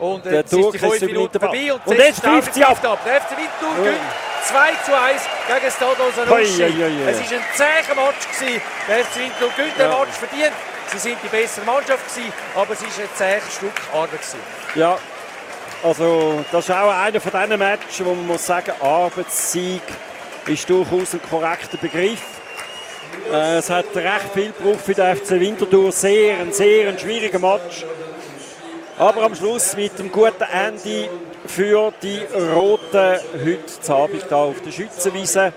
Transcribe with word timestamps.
Und 0.00 0.24
der 0.24 0.32
jetzt 0.32 0.52
ist 0.52 0.72
die 0.74 0.78
5 0.78 1.00
Minuten 1.02 1.40
vorbei 1.40 1.72
und, 1.72 1.86
und 1.86 1.98
jetzt 1.98 2.20
pfeift 2.20 2.54
sie 2.54 2.64
ab. 2.64 2.84
ab. 2.84 2.98
Der 3.04 3.20
FC 3.20 3.30
Winterthur 3.30 3.76
gewinnt 3.76 4.00
2 4.44 4.70
zu 4.84 4.96
1 4.96 5.22
gegen 5.46 5.70
Stade 5.70 5.96
Sanusi. 6.14 6.62
Es 6.62 7.18
war 7.18 7.38
ein 7.38 7.44
zäher 7.54 7.94
Match. 7.94 8.28
Gewesen. 8.32 8.62
Der 8.88 9.04
FC 9.04 9.16
Winterthur 9.16 9.50
gewinnt 9.56 9.78
den 9.78 9.88
Match 9.90 10.16
verdient. 10.18 10.52
Sie 10.90 10.98
sind 10.98 11.18
die 11.22 11.28
bessere 11.28 11.66
Mannschaft, 11.66 12.08
gewesen, 12.08 12.32
aber 12.54 12.72
es 12.72 12.80
war 12.80 12.88
ein 12.88 13.10
zähes 13.14 13.54
Stück 13.56 13.72
Arbeit. 13.92 14.12
Gewesen. 14.12 14.38
Ja, 14.74 14.98
also 15.82 16.42
das 16.50 16.64
ist 16.64 16.74
auch 16.74 16.90
einer 16.90 17.20
von 17.20 17.30
diesen 17.30 17.58
Matches, 17.58 18.04
wo 18.04 18.14
man 18.14 18.26
muss 18.26 18.46
sagen, 18.46 18.72
Arbeitssieg 18.80 19.82
ist 20.46 20.70
durchaus 20.70 21.12
ein 21.12 21.20
korrekter 21.28 21.76
Begriff. 21.76 22.22
Äh, 23.30 23.58
es 23.58 23.68
hat 23.68 23.84
recht 23.94 24.32
viel 24.32 24.52
gebraucht 24.52 24.80
für 24.84 24.94
den 24.94 25.14
FC 25.14 25.32
Winterthur. 25.32 25.92
Sehr, 25.92 26.38
ein 26.38 26.52
sehr 26.52 26.88
ein 26.88 26.98
schwieriger 26.98 27.38
Match. 27.38 27.84
Aber 28.98 29.22
am 29.22 29.34
Schluss 29.36 29.76
mit 29.76 29.96
dem 29.96 30.10
guten 30.10 30.42
Ende 30.42 31.08
für 31.46 31.92
die 32.02 32.20
Roten 32.34 33.20
heute 33.32 33.94
Abend 33.94 34.24
hier 34.26 34.36
auf 34.36 34.60
der 34.60 34.72
Schützenwiese. 34.72 35.52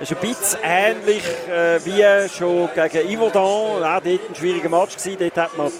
Es 0.00 0.10
ist 0.10 0.16
ein 0.16 0.28
bisschen 0.28 0.60
ähnlich 0.62 1.22
äh, 1.46 1.78
wie 1.84 2.28
schon 2.30 2.70
gegen 2.74 3.18
Yverdon. 3.18 3.84
Auch 3.84 4.00
dort 4.00 4.06
ein 4.06 4.34
schwieriger 4.34 4.70
Match 4.70 4.96
gewesen. 4.96 5.18
Dort 5.20 5.36
hat 5.36 5.58
man 5.58 5.70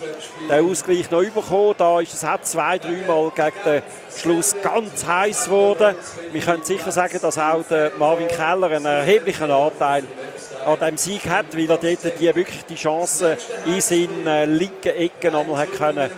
den 0.51 0.71
Ausgleich 0.71 1.11
noch 1.11 1.23
bekommen. 1.23 1.75
Da 1.79 2.01
ist 2.01 2.13
es 2.13 2.23
auch 2.23 2.43
zwei, 2.43 2.79
dreimal 2.79 3.33
gegen 3.35 3.65
den 3.65 3.83
Schluss 4.15 4.55
ganz 4.63 5.07
heiß 5.07 5.47
geworden. 5.47 5.97
Wir 6.33 6.43
können 6.43 6.65
sicher 6.65 6.93
sagen, 6.93 7.19
dass 7.23 7.39
auch 7.39 7.65
der 7.65 7.93
Marvin 7.99 8.29
Keller 8.29 8.67
einen 8.67 8.85
erheblichen 8.85 9.51
Anteil 9.51 10.05
an 10.67 10.79
diesem 10.79 10.97
Sieg 10.99 11.31
hat, 11.31 11.57
weil 11.57 11.71
er 11.71 11.79
dort 11.79 12.21
die, 12.21 12.35
wirklich 12.35 12.65
die 12.67 12.75
Chance 12.75 13.39
in 13.65 13.81
seinen 13.81 14.27
äh, 14.27 14.45
linken 14.45 14.95
Ecken 14.95 15.35
einmal 15.35 15.57
hat 15.57 15.73
können 15.73 16.11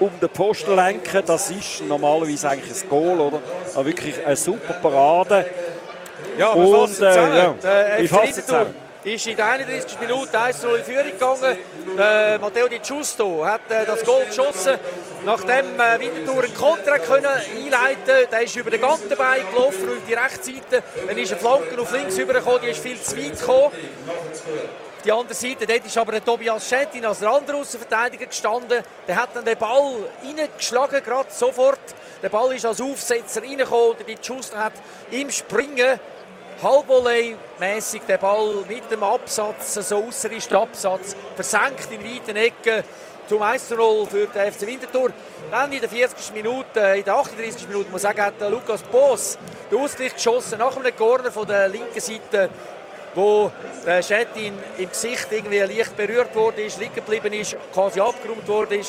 um 0.00 0.10
den 0.20 0.28
Posten 0.28 0.74
lenken. 0.74 1.22
Das 1.26 1.50
ist 1.50 1.82
normalerweise 1.86 2.48
eigentlich 2.48 2.82
ein 2.82 2.88
Goal, 2.88 3.20
oder? 3.20 3.40
Aber 3.74 3.86
wirklich 3.86 4.24
eine 4.24 4.36
super 4.36 4.74
Parade. 4.74 5.46
Ja, 6.38 6.50
aber 6.50 6.82
und, 6.82 7.00
äh, 7.00 7.36
ja. 7.38 7.54
Der 7.62 7.98
ich 8.00 8.10
fasse 8.10 8.44
zusammen. 8.44 8.74
ist 9.04 9.26
in 9.26 9.36
der 9.36 9.48
31. 9.48 9.98
Minute 10.00 10.38
1 10.38 10.64
in 10.64 10.84
Führung 10.84 11.10
gegangen. 11.12 11.58
Äh, 11.98 12.38
Matteo 12.38 12.68
Di 12.68 12.78
Giusto 12.78 13.44
hat 13.44 13.70
äh, 13.70 13.86
das 13.86 14.04
Goal 14.04 14.24
geschossen, 14.26 14.74
nachdem 15.24 15.80
äh, 15.80 15.98
Winterthur 15.98 16.44
einen 16.44 16.54
Konter 16.54 16.98
können 16.98 17.26
einleiten 17.26 18.28
Der 18.30 18.42
ist 18.42 18.56
über 18.56 18.70
den 18.70 18.80
Gantenbein 18.80 19.42
gelaufen 19.50 19.88
auf 19.88 20.06
die 20.06 20.14
Rechtsseite. 20.14 20.82
Dann 21.06 21.16
ist 21.16 21.32
eine 21.32 21.40
Flanke 21.40 21.80
auf 21.80 21.92
links 21.92 22.18
rübergekommen, 22.18 22.60
die 22.62 22.68
ist 22.68 22.80
viel 22.80 23.00
zu 23.00 23.16
weit 23.16 23.38
gekommen. 23.38 23.72
Die 25.06 25.12
andere 25.12 25.34
Seite, 25.34 25.68
dort 25.68 25.86
ist 25.86 25.96
aber 25.96 26.24
Tobias 26.24 26.68
Schettin 26.68 27.06
als 27.06 27.20
der 27.20 27.30
andere 27.30 27.58
Außenverteidiger 27.58 28.26
gestanden. 28.26 28.82
Der 29.06 29.14
hat 29.14 29.36
dann 29.36 29.44
den 29.44 29.56
Ball 29.56 29.94
reingeschlagen, 30.20 31.00
gerade 31.00 31.30
sofort. 31.30 31.78
Der 32.24 32.28
Ball 32.28 32.56
ist 32.56 32.66
als 32.66 32.80
Aufsetzer 32.80 33.40
reingekommen 33.40 33.90
und 33.90 34.08
die 34.08 34.16
Schuster 34.20 34.58
hat 34.58 34.72
im 35.12 35.30
Springen 35.30 36.00
Halbvolley-mässig 36.60 38.02
den 38.08 38.18
Ball 38.18 38.64
mit 38.68 38.90
dem 38.90 39.04
Absatz, 39.04 39.74
so 39.74 40.08
ausser 40.08 40.32
ist 40.32 40.50
der 40.50 40.58
Absatz, 40.58 41.14
versenkt 41.36 41.88
in 41.92 42.02
weiten 42.02 42.34
Ecken 42.34 42.82
zum 43.28 43.42
1-0 43.42 44.08
für 44.08 44.26
den 44.26 44.52
FC 44.52 44.66
Winterthur. 44.66 45.12
Dann 45.52 45.70
in 45.70 45.78
der 45.78 45.88
40. 45.88 46.34
Minute, 46.34 46.80
in 46.80 47.04
der 47.04 47.14
38. 47.14 47.68
Minute, 47.68 47.90
muss 47.90 48.00
ich 48.00 48.08
sagen, 48.08 48.22
hat 48.22 48.40
Lukas 48.50 48.82
Boss 48.82 49.38
den 49.70 49.78
Ausgleich 49.78 50.14
geschossen 50.14 50.58
nach 50.58 50.76
einem 50.76 50.96
Corner 50.96 51.30
von 51.30 51.46
der 51.46 51.68
linken 51.68 52.00
Seite, 52.00 52.50
wo 53.16 53.50
der 53.84 54.02
Schettin 54.02 54.54
im 54.78 54.88
Gesicht 54.88 55.26
irgendwie 55.30 55.58
leicht 55.58 55.96
berührt 55.96 56.34
wurde, 56.34 56.62
liegen 56.62 56.94
geblieben 56.94 57.32
ist, 57.32 57.56
quasi 57.72 58.00
abgeräumt 58.00 58.46
wurde. 58.46 58.80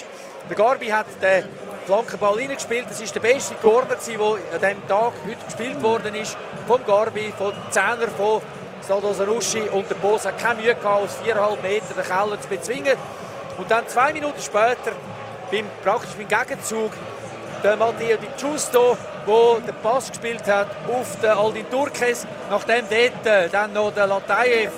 Der 0.49 0.55
Garbi 0.55 0.87
hat 0.87 1.07
den 1.21 1.45
Flankenball 1.85 2.35
reingespielt. 2.35 2.85
Das 2.89 2.99
ist 2.99 3.15
der 3.15 3.21
beste 3.21 3.55
Corner, 3.55 3.95
der 3.95 4.19
an 4.19 4.39
diesem 4.59 4.87
Tag 4.87 5.13
heute 5.25 5.45
gespielt 5.45 5.81
worden 5.81 6.13
ist. 6.15 6.37
Vom 6.67 6.85
Garbi, 6.85 7.33
vom 7.37 7.53
Zehner, 7.71 8.09
von 8.15 8.41
Stado 8.83 9.13
Sanussi. 9.13 9.61
Und 9.61 9.89
der 9.89 9.95
Boss 9.95 10.25
hat 10.25 10.37
keine 10.37 10.61
Mühe 10.61 10.75
gehabt, 10.75 11.03
aus 11.03 11.17
4,5 11.25 11.61
Meter 11.61 11.93
den 11.95 12.03
Keller 12.03 12.41
zu 12.41 12.47
bezwingen. 12.49 12.97
Und 13.57 13.71
dann 13.71 13.87
zwei 13.87 14.13
Minuten 14.13 14.41
später, 14.41 14.91
beim, 15.49 15.65
praktisch 15.83 16.11
beim 16.17 16.27
Gegenzug, 16.27 16.91
der 17.67 17.75
Matteo 17.75 18.15
Di 18.15 18.27
Giusto, 18.37 18.97
der 19.27 19.59
den 19.59 19.75
Pass 19.83 20.07
gespielt 20.07 20.47
hat 20.47 20.67
auf 20.87 21.19
den 21.21 21.31
Aldin 21.31 21.69
Turkes, 21.69 22.25
nachdem 22.49 22.85
dort 22.89 23.25
äh, 23.25 23.49
dann 23.49 23.73
noch 23.73 23.93
der 23.93 24.07
Latayev 24.07 24.71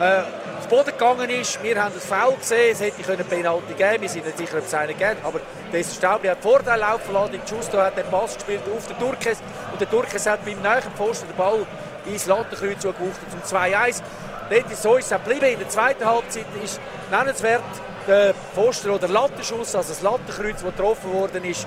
äh, 0.00 0.22
Boden 0.70 0.92
gegangen 0.92 1.30
ist. 1.30 1.60
Wir 1.64 1.82
haben 1.82 1.92
das 1.92 2.04
Foul 2.04 2.36
gesehen, 2.36 2.70
es 2.74 2.80
hätte 2.80 3.12
eine 3.12 3.24
Penalty 3.24 3.74
geben. 3.74 4.02
Wir 4.02 4.08
sind 4.08 4.24
nicht 4.24 4.38
sicher, 4.38 4.58
ob 4.58 4.64
es 4.64 4.72
einen 4.72 4.96
gibt, 4.96 5.24
aber 5.24 5.40
dieser 5.72 5.92
Staubli 5.92 6.28
hat 6.28 6.40
Vorteil 6.40 6.78
laufen 6.78 7.12
lassen, 7.12 7.40
Justo 7.44 7.78
hat 7.78 7.96
den 7.96 8.06
Pass 8.06 8.34
gespielt 8.34 8.60
auf 8.76 8.86
den 8.86 8.98
Turkes 9.00 9.38
und 9.72 9.80
der 9.80 9.90
Turkes 9.90 10.24
hat 10.26 10.44
beim 10.44 10.62
nächsten 10.62 10.92
Pfosten 10.92 11.26
den 11.26 11.36
Ball 11.36 11.66
ins 12.06 12.26
Lattenkreuz 12.26 12.78
zugewuchtet 12.78 13.32
zum 13.32 13.58
2-1. 13.58 14.00
Dort 14.48 14.70
ist 14.70 14.82
so 14.82 14.96
ist 14.96 15.10
es 15.10 15.24
geblieben. 15.24 15.54
In 15.54 15.58
der 15.58 15.68
zweiten 15.70 16.04
Halbzeit 16.04 16.46
ist 16.62 16.80
nennenswert 17.10 17.64
der 18.06 18.32
Pfosten 18.54 18.90
oder 18.90 19.08
Lattenschuss, 19.08 19.74
also 19.74 19.88
das 19.88 20.02
Lattenkreuz, 20.02 20.62
das 20.62 20.76
getroffen 20.76 21.12
worden 21.12 21.44
ist, 21.44 21.66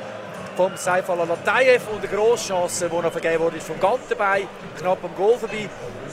vom 0.56 0.76
Saifal 0.76 1.18
Latayev 1.18 1.84
und 1.92 2.00
eine 2.00 2.08
grosse 2.08 2.50
Chance, 2.50 2.90
die 2.90 2.96
noch 2.96 3.12
vergeben 3.12 3.44
wurde, 3.44 3.58
ist 3.58 3.68
vom 3.68 3.80
Gantenbein, 3.80 4.48
knapp 4.78 5.04
am 5.04 5.16
Goal 5.16 5.38
vorbei. 5.38 5.70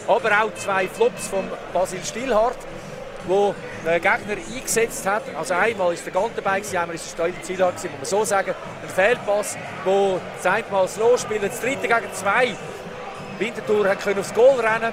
Aber 0.07 0.31
auch 0.31 0.55
zwei 0.55 0.89
Flops 0.89 1.29
von 1.29 1.45
Basil 1.73 2.05
Stilhardt 2.05 2.59
wo 3.29 3.55
der 3.85 4.01
Gegner 4.01 4.37
eingesetzt 4.55 5.07
hat. 5.07 5.23
Also 5.37 5.55
einmal 5.55 5.93
ist 5.93 6.05
der 6.05 6.13
Gantenbein, 6.13 6.63
einmal 6.65 6.95
ist 6.95 7.19
der 7.19 7.25
Steuer 7.27 7.43
Zielhard, 7.43 7.75
muss 7.75 7.85
man 7.85 8.05
so 8.05 8.25
sagen. 8.25 8.55
Ein 8.83 8.89
Fehlpass, 8.89 9.57
wo 9.85 10.21
das 10.37 10.53
eine 10.53 10.65
Mal 10.71 10.87
das 10.87 11.61
dritte 11.61 11.89
gegen 11.89 12.15
zwei. 12.15 12.57
Winterthur 13.39 13.89
hat 13.89 14.19
aufs 14.19 14.35
Goal 14.35 14.59
rennen, 14.61 14.93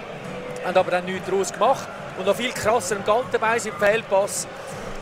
haben 0.66 0.78
aber 0.78 0.91
dann 0.91 1.05
nichts 1.05 1.28
daraus 1.29 1.51
gemacht. 1.51 1.88
Und 2.17 2.28
noch 2.28 2.35
viel 2.35 2.51
krasser 2.51 2.95
im 2.95 3.03
Gantenbein 3.03 3.59
im 3.66 3.73
Fehlpass 3.73 4.47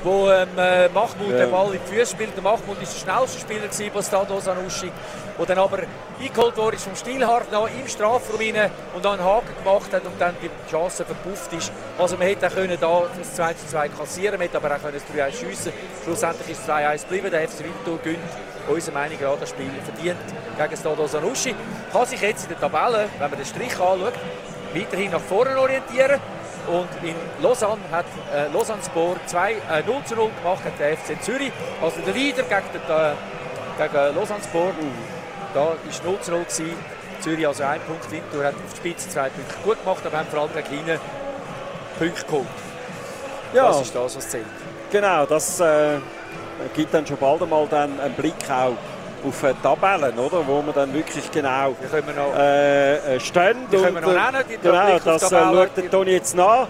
wo 0.03 0.29
ähm, 0.29 0.47
äh, 0.57 0.89
Mahmoud 0.89 1.31
ja. 1.31 1.37
den 1.37 1.51
Ball 1.51 1.73
in 1.73 1.79
die 1.85 1.93
Füße 1.93 2.11
spielt. 2.11 2.35
Der 2.35 2.43
Mahmoud 2.43 2.67
war 2.67 2.75
der 2.75 2.85
schnellste 2.85 3.39
Spieler 3.39 3.91
bei 3.93 4.01
Stado 4.01 4.39
Sanussi, 4.39 4.91
der 5.39 5.45
dann 5.45 5.57
aber 5.57 5.79
eingeholt 6.19 6.57
wurde 6.57 6.77
vom 6.77 6.95
Stilhart 6.95 7.51
noch 7.51 7.67
im 7.67 7.87
Strafraum 7.87 8.39
rein 8.39 8.69
und 8.93 9.05
dann 9.05 9.19
einen 9.19 9.23
Haken 9.23 9.55
gemacht 9.63 9.93
hat 9.93 10.05
und 10.05 10.19
dann 10.19 10.35
die 10.41 10.49
Chance 10.69 11.05
verpufft 11.05 11.53
ist. 11.53 11.71
Also 11.97 12.17
man 12.17 12.27
hätte 12.27 12.47
auch 12.47 12.53
können 12.53 12.77
da 12.79 13.03
das 13.17 13.35
2 13.35 13.53
zu 13.53 13.67
2 13.67 13.89
kassieren, 13.89 14.33
man 14.37 14.41
hätte 14.41 14.57
aber 14.57 14.75
auch 14.75 14.81
können 14.81 14.99
das 14.99 15.17
3-1 15.17 15.31
schiessen. 15.39 15.73
Schlussendlich 16.03 16.49
ist 16.49 16.61
es 16.61 16.69
2-1 16.69 17.01
geblieben, 17.03 17.31
der 17.31 17.47
FC 17.47 17.59
Winterthur 17.59 17.99
gönnt 18.03 18.19
unserer 18.67 18.93
Meinung 18.93 19.17
nach 19.21 19.39
das 19.39 19.49
Spiel 19.49 19.69
verdient 19.83 20.17
gegen 20.57 20.77
Stado 20.77 21.07
Sanussi. 21.07 21.55
Kann 21.91 22.05
sich 22.05 22.21
jetzt 22.21 22.43
in 22.43 22.49
der 22.49 22.59
Tabelle, 22.59 23.09
wenn 23.19 23.29
man 23.29 23.39
den 23.39 23.45
Strich 23.45 23.73
anschaut, 23.73 24.13
weiterhin 24.73 25.11
nach 25.11 25.21
vorne 25.21 25.59
orientieren. 25.59 26.19
Und 26.68 26.88
in 27.07 27.16
Lausanne 27.41 27.81
hat 27.91 28.06
äh, 28.34 28.47
Lausanne 28.53 28.81
Sport 28.84 29.19
2, 29.28 29.51
äh, 29.51 29.56
0 29.85 30.03
zu 30.06 30.16
0 30.16 30.29
gemacht 30.41 30.63
gegen 30.63 30.78
den 30.78 30.97
FC 30.97 31.24
Zürich. 31.24 31.51
Also 31.81 32.01
der 32.01 32.13
Leader 32.13 32.44
gegen, 32.44 32.62
den, 32.74 32.81
äh, 32.81 33.88
gegen 33.90 34.16
Lausanne 34.16 34.44
Sport. 34.44 34.75
Da 35.53 35.59
war 35.59 35.75
0 36.03 36.19
zu 36.22 36.31
0. 36.31 36.44
Gewesen. 36.44 36.75
Zürich 37.19 37.47
also 37.47 37.63
ein 37.63 37.79
Punkt 37.81 38.12
Winter 38.12 38.46
hat 38.46 38.53
auf 38.56 38.74
die 38.74 38.78
Spitze 38.78 39.09
zwei 39.09 39.29
Punkte 39.29 39.56
gut 39.63 39.79
gemacht, 39.79 40.06
aber 40.06 40.18
haben 40.18 40.28
vor 40.28 40.41
allem 40.41 40.53
gegen 40.53 40.68
kleine 40.68 41.00
Punkte 41.97 42.25
geholt. 42.25 42.47
Ja. 43.53 43.68
Das 43.68 43.81
ist 43.81 43.95
das, 43.95 44.18
was 44.18 44.30
zählt. 44.30 44.45
Genau, 44.91 45.25
das 45.25 45.59
äh, 45.59 46.00
gibt 46.75 46.94
dann 46.94 47.07
schon 47.07 47.18
bald 47.18 47.41
einmal 47.41 47.68
dann 47.68 48.00
einen 48.00 48.13
Blick 48.13 48.35
auch 48.50 48.75
auf 49.25 49.45
Tabellen, 49.61 50.17
oder? 50.17 50.45
wo 50.45 50.61
man 50.61 50.73
dann 50.73 50.94
wirklich 50.94 51.29
genau 51.31 51.75
äh, 52.38 53.16
äh, 53.16 53.19
stehen. 53.19 53.57
Die 53.72 53.78
können 53.78 53.95
wir 53.95 54.01
noch 54.01 54.13
nennen, 54.13 54.44
die 54.50 54.57
genau, 54.57 55.00
das 55.00 55.23
äh, 55.23 55.29
schaut 55.29 55.78
der 55.78 55.89
Toni 55.91 56.11
jetzt 56.11 56.35
nach. 56.35 56.67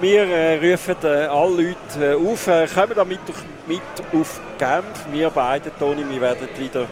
Wir 0.00 0.22
äh, 0.22 0.72
rufen 0.72 0.96
äh, 1.04 1.26
alle 1.26 1.50
Leute 1.50 1.76
äh, 2.00 2.14
auf, 2.14 2.46
äh, 2.48 2.66
kommen 2.66 2.94
damit 2.94 3.20
mit 3.66 3.80
auf 4.12 4.40
Genf. 4.58 5.06
Wir 5.12 5.30
beide, 5.30 5.70
Toni, 5.78 6.04
wir 6.08 6.20
werden 6.20 6.48
wieder 6.58 6.86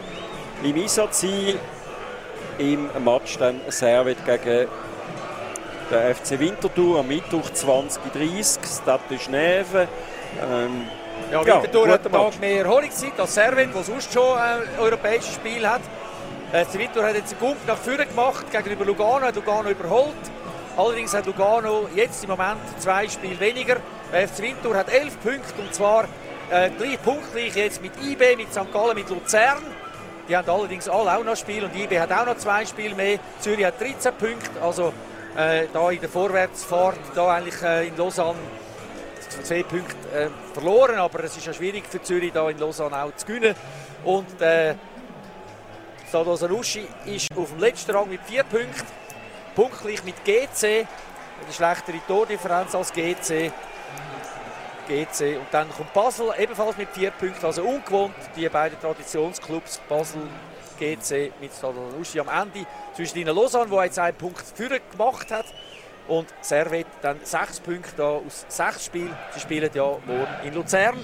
im 0.63 0.77
Einsatz 0.77 1.23
sein. 1.23 1.59
Im 2.59 2.89
Match 3.05 3.39
dann 3.39 3.61
Servet 3.69 4.25
gegen 4.25 4.69
den 5.91 6.15
FC 6.15 6.39
Winterthur 6.39 7.01
am 7.01 7.09
Mittwoch 7.09 7.51
20.30 7.51 7.99
Uhr, 8.59 8.65
Stade 8.83 9.19
Schneven. 9.19 9.89
Ähm, 10.41 10.87
ja, 11.31 11.45
Winterthur 11.45 11.87
ja, 11.87 11.93
hat 11.95 12.07
einen 12.07 12.15
Tag 12.15 12.41
mehr 12.41 12.65
Erholungszeit 12.65 13.19
als 13.19 13.35
Servet, 13.35 13.75
der 13.75 13.83
sonst 13.83 14.13
schon 14.13 14.39
ein 14.39 14.61
europäisches 14.79 15.35
Spiel 15.35 15.67
hat. 15.69 15.83
Äh, 16.53 16.65
Winterthur 16.73 17.05
hat 17.05 17.15
jetzt 17.15 17.33
einen 17.33 17.41
Punkt 17.41 17.67
nach 17.67 17.77
vorne 17.77 18.07
gemacht 18.07 18.51
gegenüber 18.51 18.85
Lugano, 18.85 19.27
hat 19.27 19.37
Lugano 19.37 19.71
überholt. 19.71 20.15
Allerdings 20.77 21.15
hat 21.15 21.27
Lugano 21.27 21.89
jetzt 21.95 22.25
im 22.25 22.31
Moment 22.31 22.61
zwei 22.79 23.09
Spiele 23.09 23.39
weniger. 23.41 23.77
Der 24.13 24.29
FC 24.29 24.43
Winterthur 24.43 24.77
hat 24.77 24.93
elf 24.93 25.19
Punkte 25.21 25.55
und 25.59 25.75
zwar 25.75 26.05
äh, 26.51 26.71
gleich 26.71 27.03
punktgleich 27.03 27.57
jetzt 27.57 27.83
mit 27.83 27.93
IB, 28.03 28.37
mit 28.37 28.53
St. 28.53 28.71
Gallen, 28.73 28.95
mit 28.95 29.09
Luzern. 29.09 29.59
Die 30.29 30.37
haben 30.37 30.49
allerdings 30.49 30.89
alle 30.89 31.17
auch 31.17 31.25
noch 31.25 31.37
Spiel 31.37 31.65
und 31.65 31.75
IB 31.75 31.99
hat 31.99 32.13
auch 32.13 32.27
noch 32.27 32.37
zwei 32.37 32.65
Spiele 32.65 32.95
mehr. 32.95 33.19
Zürich 33.41 33.65
hat 33.65 33.81
13 33.81 34.15
Punkte, 34.15 34.63
also 34.63 34.93
äh, 35.37 35.67
da 35.73 35.91
in 35.91 36.01
der 36.01 36.09
Vorwärtsfahrt, 36.09 36.99
da 37.15 37.35
eigentlich 37.35 37.61
äh, 37.63 37.89
in 37.89 37.97
Lausanne 37.97 38.39
zwei 39.43 39.63
Punkte 39.63 39.95
äh, 40.15 40.29
verloren, 40.53 40.97
aber 40.97 41.25
es 41.25 41.37
ist 41.37 41.47
ja 41.47 41.53
schwierig 41.53 41.85
für 41.87 42.03
Zürich 42.03 42.33
da 42.33 42.49
in 42.51 42.59
Lausanne 42.59 43.03
auch 43.03 43.15
zu 43.17 43.27
gewinnen. 43.27 43.55
Und 44.05 44.41
äh, 44.41 44.75
Sado 46.11 46.37
Sanushi 46.37 46.87
ist 47.07 47.29
auf 47.37 47.51
dem 47.51 47.61
letzten 47.61 47.91
Rang 47.93 48.09
mit 48.09 48.21
vier 48.25 48.45
Punkten. 48.45 48.87
Punktgleich 49.55 50.05
mit 50.05 50.25
GC. 50.25 50.87
Eine 51.43 51.53
schlechtere 51.53 51.99
Tordifferenz 52.07 52.75
als 52.75 52.93
GC. 52.93 53.53
GC. 54.89 55.39
Und 55.39 55.47
dann 55.51 55.71
kommt 55.71 55.93
Basel 55.93 56.33
ebenfalls 56.39 56.77
mit 56.77 56.91
vier 56.91 57.11
Punkten, 57.13 57.45
also 57.45 57.63
ungewohnt. 57.63 58.15
Die 58.37 58.49
beiden 58.49 58.79
Traditionsclubs 58.81 59.81
Basel, 59.89 60.23
GC 60.79 61.33
mit 61.41 61.53
Stadonuschi 61.53 62.21
am 62.21 62.29
Ende. 62.29 62.67
Zwischen 62.95 63.19
ihnen 63.19 63.35
Lausanne, 63.35 63.71
der 63.71 63.85
jetzt 63.85 63.99
einen 63.99 64.17
Punkt 64.17 64.43
für 64.55 64.69
gemacht 64.69 65.31
hat. 65.31 65.47
Und 66.13 66.27
Servet 66.43 66.87
dann 67.01 67.21
sechs 67.23 67.59
Punkte 67.59 67.93
da 67.97 68.05
aus 68.05 68.45
sechs 68.47 68.85
Spielen. 68.85 69.17
Sie 69.33 69.41
spielen 69.41 69.71
ja 69.73 69.83
morgen 69.83 70.27
in 70.45 70.53
Luzern. 70.53 70.95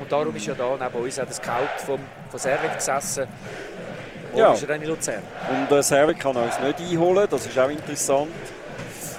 Und 0.00 0.10
darum 0.10 0.34
ist 0.34 0.46
ja 0.46 0.54
da 0.54 0.74
neben 0.80 1.04
uns 1.04 1.20
auch 1.20 1.26
der 1.26 1.34
Scout 1.34 1.84
vom, 1.84 2.00
von 2.30 2.40
Servet 2.40 2.74
gesessen. 2.74 3.28
Morgen 4.32 4.38
ja. 4.38 4.52
ist 4.54 4.62
er 4.62 4.68
dann 4.68 4.80
in 4.80 4.88
Luzern. 4.88 5.22
Und 5.50 5.76
äh, 5.76 5.82
Servet 5.82 6.18
kann 6.18 6.34
uns 6.34 6.58
nicht 6.60 6.80
einholen, 6.80 7.28
das 7.30 7.44
ist 7.44 7.58
auch 7.58 7.68
interessant. 7.68 8.30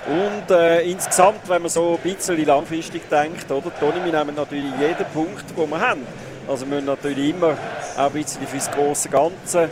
Und 0.07 0.49
äh, 0.49 0.81
insgesamt, 0.89 1.47
wenn 1.47 1.61
man 1.61 1.69
so 1.69 1.99
ein 2.03 2.11
bisschen 2.11 2.43
langfristig 2.43 3.07
denkt, 3.07 3.51
oder, 3.51 3.71
Toni, 3.79 4.03
wir 4.03 4.11
nehmen 4.11 4.35
natürlich 4.35 4.73
jeden 4.79 5.05
Punkt, 5.13 5.45
den 5.55 5.69
wir 5.69 5.79
haben. 5.79 6.07
Also 6.47 6.65
wir 6.65 6.73
müssen 6.73 6.87
natürlich 6.87 7.29
immer 7.29 7.55
auch 7.95 8.05
ein 8.07 8.11
bisschen 8.13 8.47
für 8.47 8.57
das 8.57 8.71
große 8.71 9.09
Ganze 9.09 9.69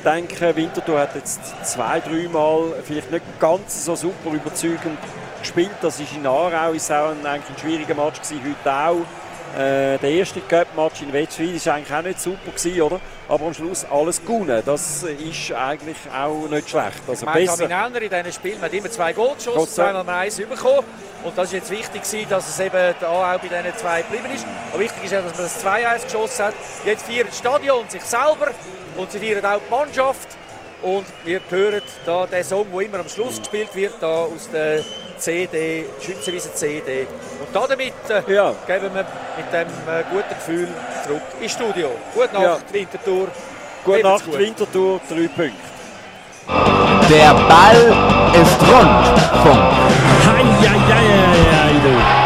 denke, 0.00 0.54
Winterthur 0.56 1.00
hat 1.00 1.14
jetzt 1.14 1.40
zwei, 1.64 2.00
dreimal 2.00 2.74
vielleicht 2.84 3.10
nicht 3.10 3.24
ganz 3.38 3.84
so 3.84 3.94
super 3.94 4.30
überzeugend 4.32 4.98
gespielt. 5.40 5.70
Das 5.80 6.00
ist 6.00 6.12
in 6.14 6.26
Aarau 6.26 6.72
ist 6.72 6.90
auch 6.90 7.10
ein, 7.10 7.26
eigentlich 7.26 7.56
ein 7.56 7.60
schwieriger 7.60 7.94
Match 7.94 8.20
gewesen, 8.20 8.40
heute 8.44 8.74
auch. 8.74 9.06
Äh, 9.54 9.98
der 9.98 10.10
erste 10.10 10.40
Cup-Match 10.40 11.02
in 11.02 11.12
Westfield 11.12 11.66
war 11.66 11.74
eigentlich 11.74 11.92
auch 11.92 12.02
nicht 12.02 12.20
super, 12.20 12.50
gewesen, 12.52 12.82
oder? 12.82 13.00
aber 13.30 13.46
am 13.46 13.54
Schluss 13.54 13.86
alles 13.88 14.20
gewonnen. 14.20 14.60
Das 14.66 15.04
ist 15.04 15.52
eigentlich 15.52 15.96
auch 16.12 16.48
nicht 16.48 16.68
schlecht. 16.68 17.00
Also 17.06 17.26
ich 17.26 17.32
besser. 17.32 17.64
in 17.64 18.10
diesen 18.10 18.32
Spielen 18.32 18.60
hat 18.60 18.72
immer 18.72 18.90
zwei 18.90 19.12
Goal 19.12 19.36
geschossen, 19.36 19.72
zweimal 19.72 20.08
eins 20.08 20.36
bekommen. 20.36 20.86
Und 21.22 21.38
das 21.38 21.48
ist 21.48 21.52
jetzt 21.52 21.70
wichtig, 21.70 22.28
dass 22.28 22.48
es 22.48 22.58
eben 22.58 22.94
auch 23.04 23.38
bei 23.38 23.46
diesen 23.46 23.76
zwei 23.76 24.02
geblieben 24.02 24.34
ist. 24.34 24.44
Aber 24.72 24.82
wichtig 24.82 25.04
ist 25.04 25.12
ja, 25.12 25.22
dass 25.22 25.34
man 25.34 25.42
das 25.42 25.64
2-1 25.64 26.04
geschossen 26.04 26.44
hat. 26.46 26.54
Jetzt 26.84 27.04
feiert 27.04 27.28
das 27.28 27.38
Stadion 27.38 27.88
sich 27.88 28.02
selber 28.02 28.50
und 28.96 29.12
sie 29.12 29.18
feiern 29.20 29.44
auch 29.44 29.60
die 29.64 29.70
Mannschaft. 29.70 30.28
Und 30.82 31.04
wir 31.24 31.40
hören 31.50 31.82
da 32.06 32.26
den 32.26 32.42
Song, 32.42 32.66
der 32.72 32.80
immer 32.80 33.00
am 33.00 33.08
Schluss 33.08 33.38
gespielt 33.38 33.74
wird, 33.74 33.94
da 34.00 34.24
aus 34.24 34.48
der 34.52 34.82
CD, 35.18 35.84
Schützenwiese 36.00 36.54
CD. 36.54 37.06
Und 37.40 37.70
damit 37.70 37.92
äh, 38.08 38.32
ja. 38.32 38.54
geben 38.66 38.94
wir 38.94 39.06
mit 39.36 39.52
dem 39.52 39.68
äh, 39.68 40.02
guten 40.10 40.28
Gefühl 40.30 40.68
zurück 41.04 41.22
ins 41.40 41.52
Studio. 41.52 41.90
Gute 42.14 42.32
Nacht, 42.32 42.64
ja. 42.68 42.72
Winterthur. 42.72 43.28
Gute 43.84 44.02
Nacht, 44.02 44.24
gut. 44.24 44.38
Winterthur, 44.38 45.00
drei 45.08 45.28
Punkte. 45.28 45.52
Der 47.10 47.34
Ball 47.34 47.94
ist 48.40 48.60
rund. 48.62 49.42
Punkt. 49.42 49.72
Hei, 50.26 50.44
hei, 50.60 50.78
hei, 50.88 51.04
hei, 51.28 51.82
hei, 51.84 52.19